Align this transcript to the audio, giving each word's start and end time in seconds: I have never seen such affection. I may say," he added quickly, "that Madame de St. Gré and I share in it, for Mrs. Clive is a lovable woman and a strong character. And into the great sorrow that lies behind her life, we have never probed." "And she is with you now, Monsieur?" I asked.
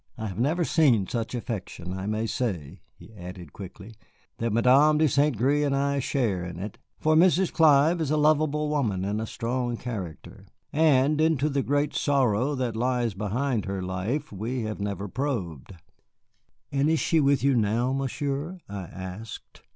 I 0.17 0.25
have 0.25 0.39
never 0.39 0.65
seen 0.65 1.05
such 1.05 1.35
affection. 1.35 1.93
I 1.93 2.07
may 2.07 2.25
say," 2.25 2.81
he 2.95 3.13
added 3.13 3.53
quickly, 3.53 3.93
"that 4.39 4.51
Madame 4.51 4.97
de 4.97 5.07
St. 5.07 5.37
Gré 5.37 5.63
and 5.63 5.75
I 5.75 5.99
share 5.99 6.43
in 6.43 6.57
it, 6.57 6.79
for 6.99 7.15
Mrs. 7.15 7.53
Clive 7.53 8.01
is 8.01 8.09
a 8.09 8.17
lovable 8.17 8.67
woman 8.67 9.05
and 9.05 9.21
a 9.21 9.27
strong 9.27 9.77
character. 9.77 10.47
And 10.73 11.21
into 11.21 11.49
the 11.49 11.61
great 11.61 11.93
sorrow 11.93 12.55
that 12.55 12.75
lies 12.75 13.13
behind 13.13 13.65
her 13.65 13.83
life, 13.83 14.31
we 14.31 14.63
have 14.63 14.79
never 14.79 15.07
probed." 15.07 15.73
"And 16.71 16.97
she 16.97 17.17
is 17.17 17.23
with 17.23 17.43
you 17.43 17.53
now, 17.53 17.93
Monsieur?" 17.93 18.57
I 18.67 18.85
asked. 18.85 19.61